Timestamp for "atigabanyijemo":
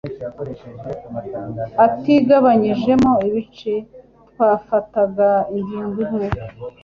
1.85-3.11